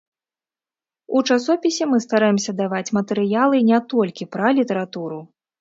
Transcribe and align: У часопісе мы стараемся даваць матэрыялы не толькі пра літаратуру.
У 1.19 1.21
часопісе 1.35 1.83
мы 1.91 1.97
стараемся 2.07 2.57
даваць 2.63 2.93
матэрыялы 2.99 3.63
не 3.71 3.79
толькі 3.93 4.31
пра 4.39 4.47
літаратуру. 4.63 5.25